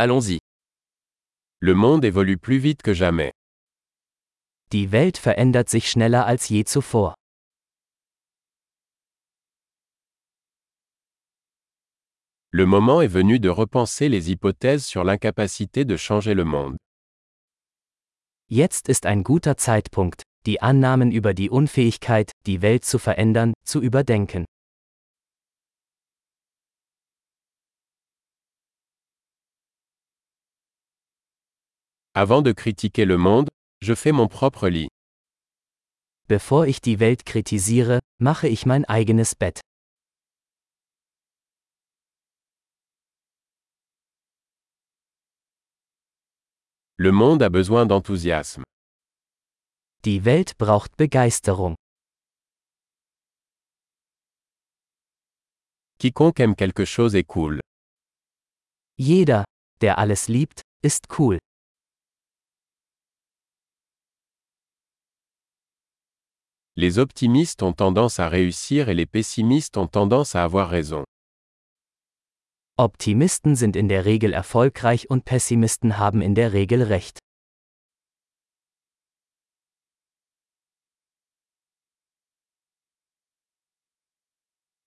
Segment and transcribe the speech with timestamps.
[0.00, 0.38] Allons-y.
[1.58, 3.32] Le monde évolue plus vite que jamais.
[4.70, 7.14] Die Welt verändert sich schneller als je zuvor.
[12.52, 16.76] Le moment est venu de repenser les hypothèses sur l'incapacité de changer le monde.
[18.48, 23.82] Jetzt ist ein guter Zeitpunkt, die Annahmen über die Unfähigkeit, die Welt zu verändern, zu
[23.82, 24.44] überdenken.
[32.20, 33.48] Avant de critiquer le monde,
[33.80, 34.88] je fais mon propre lit.
[36.26, 39.60] Bevor ich die Welt kritisiere, mache ich mein eigenes Bett.
[46.96, 48.64] Le monde a besoin d'enthousiasme.
[50.04, 51.76] Die Welt braucht Begeisterung.
[56.00, 57.60] Quiconque aime quelque chose est cool.
[58.98, 59.44] Jeder,
[59.80, 61.38] der alles liebt, ist cool.
[66.80, 71.02] Les optimistes ont tendance à réussir et les pessimistes ont tendance à avoir raison.
[72.76, 77.18] Optimisten sind in der Regel erfolgreich und Pessimisten haben in der Regel recht.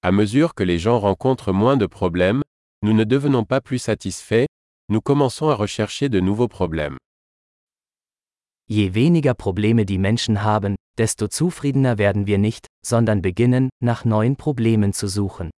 [0.02, 2.42] À mesure que les gens rencontrent moins de problèmes,
[2.83, 4.48] nous ne devenons pas plus satisfaits,
[4.88, 6.95] nous commençons à rechercher de nouveaux problèmes.
[8.73, 14.38] Je weniger Probleme die Menschen haben, desto zufriedener werden wir nicht, sondern beginnen, nach neuen
[14.38, 15.50] Problemen zu suchen.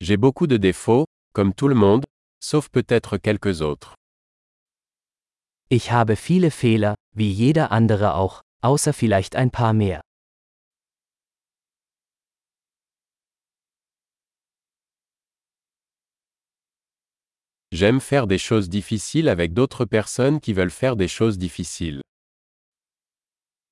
[0.00, 2.04] J'ai beaucoup de défauts, comme tout le monde,
[2.40, 3.96] sauf peut-être quelques autres.
[5.68, 10.00] Ich habe viele Fehler, wie jeder andere auch, außer vielleicht ein paar mehr.
[17.80, 22.02] J'aime faire des choses difficiles avec d'autres personnes qui veulent faire des choses difficiles.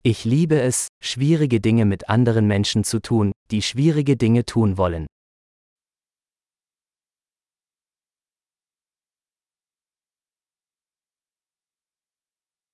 [0.03, 5.07] Ich liebe es, schwierige Dinge mit anderen Menschen zu tun, die schwierige Dinge tun wollen.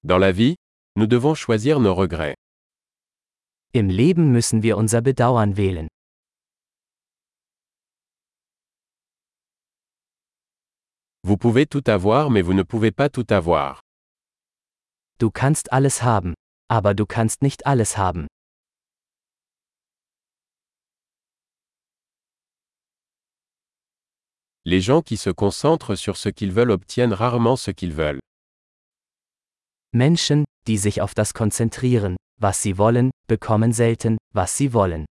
[0.05, 0.55] Dans la vie,
[0.95, 2.37] nous devons choisir nos regrets.
[3.73, 5.89] Im Leben müssen wir unser Bedauern wählen.
[11.27, 13.81] Vous pouvez tout avoir mais vous ne pouvez pas tout avoir.
[15.19, 16.35] Du kannst alles haben,
[16.69, 18.27] aber du kannst nicht alles haben.
[24.67, 28.21] Les gens qui se concentrent sur ce qu'ils veulent obtiennent rarement ce qu'ils veulent.
[29.93, 35.07] Menschen, die sich auf das konzentrieren, was sie wollen, bekommen selten, was sie wollen.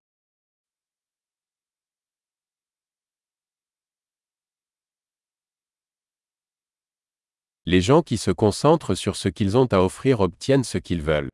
[7.65, 11.29] Les gens qui se concentrent sur ce qu'ils ont à offrir obtiennent ce qu'ils veulent.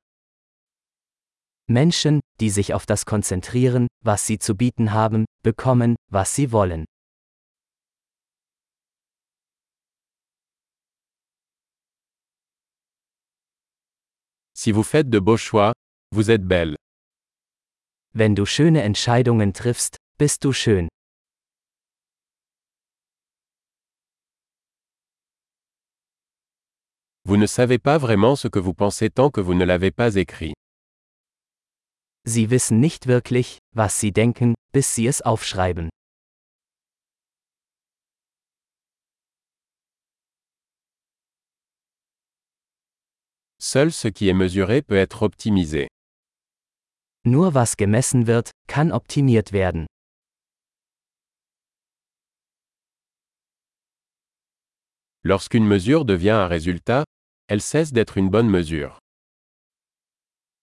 [1.68, 6.86] Menschen, die sich auf das konzentrieren, was sie zu bieten haben, bekommen, was sie wollen.
[14.54, 15.74] Si vous faites de beaux choix,
[16.12, 16.76] vous êtes belle.
[18.14, 20.90] Wenn du schöne Entscheidungen triffst, bist du schön.
[27.30, 30.16] Vous ne savez pas vraiment ce que vous pensez tant que vous ne l'avez pas
[30.16, 30.56] écrit.
[32.26, 35.90] Sie wissen nicht wirklich, was sie denken, bis sie es aufschreiben.
[43.60, 45.88] Seul ce qui est mesuré peut être optimisé.
[47.26, 49.86] Nur was gemessen wird, kann optimiert werden.
[55.22, 57.04] Lorsqu'une mesure devient un résultat,
[57.50, 59.00] elle cesse d'être une bonne mesure.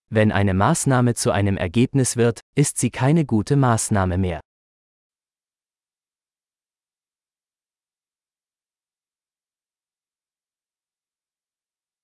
[0.08, 4.40] Wenn eine Maßnahme zu einem Ergebnis wird, ist sie keine gute Maßnahme mehr.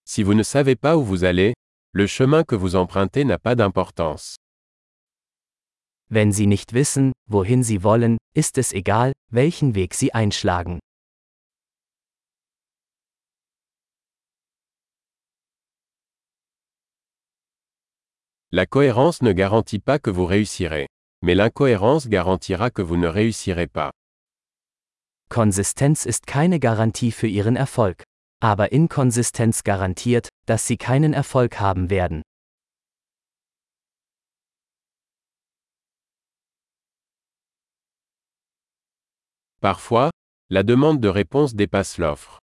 [0.05, 1.55] Si vous ne savez pas où vous allez,
[1.95, 4.37] le chemin que vous empruntez n'a pas d'importance.
[6.11, 10.81] Wenn Sie nicht wissen, wohin Sie wollen, ist es egal, welchen Weg Sie einschlagen.
[18.55, 20.87] La cohérence ne garantit pas que vous réussirez,
[21.23, 23.93] mais l'incohérence garantira que vous ne réussirez pas.
[25.31, 28.03] Konsistenz ist keine Garantie für ihren Erfolg,
[28.43, 32.21] aber Inkonsistenz garantiert, dass sie keinen Erfolg haben werden.
[39.63, 40.11] Parfois,
[40.51, 42.39] la demande de réponse dépasse l'offre.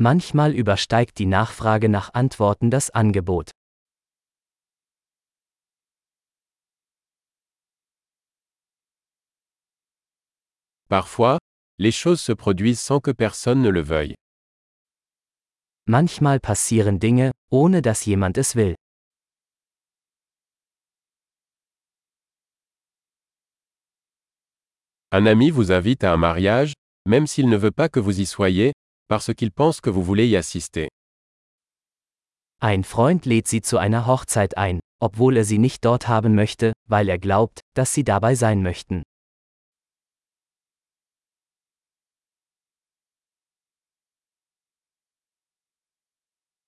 [0.00, 3.53] Manchmal übersteigt die Nachfrage nach Antworten das Angebot.
[10.88, 11.38] Parfois,
[11.78, 14.14] les choses se produisent sans que personne ne le veuille.
[15.86, 18.74] Manchmal passieren Dinge, ohne dass jemand es will.
[25.10, 26.72] Un ami vous invite à un mariage,
[27.06, 28.72] même s'il ne veut pas que vous y soyez,
[29.08, 30.88] parce qu'il pense que vous voulez y assister.
[32.60, 36.72] Ein Freund lädt sie zu einer Hochzeit ein, obwohl er sie nicht dort haben möchte,
[36.88, 39.02] weil er glaubt, dass sie dabei sein möchten.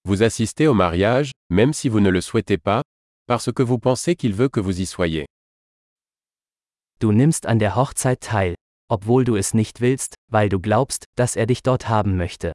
[0.09, 2.83] Vous assistez au mariage, même si vous ne le souhaitez pas,
[3.27, 5.27] parce que vous pensez qu'il veut que vous y soyez.
[7.01, 8.55] Du nimmst an der Hochzeit teil,
[8.89, 12.53] obwohl du es nicht willst, weil du glaubst, dass er dich dort haben möchte.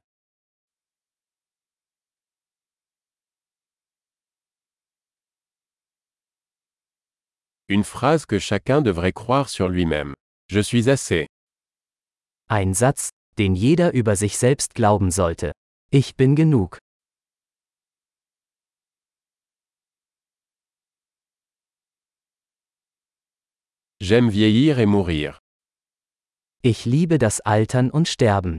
[7.68, 10.14] Une phrase que chacun devrait croire sur lui-même.
[10.48, 11.26] Je suis assez.
[12.48, 15.52] Ein Satz, den jeder über sich selbst glauben sollte.
[15.90, 16.78] Ich bin genug.
[24.04, 25.38] J'aime vieillir et mourir.
[26.60, 28.58] Ich liebe das Altern und Sterben.